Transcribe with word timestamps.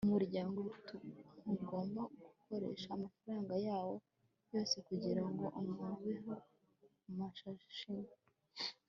umuryango 0.07 0.61
ntugomba 1.41 2.01
gukoresha 2.21 2.87
amafaranga 2.97 3.53
yawo 3.67 3.95
yose 4.53 4.75
kugirango 4.87 5.43
umuntu 5.59 5.83
abeho 5.93 6.33
kumashini 6.99 8.11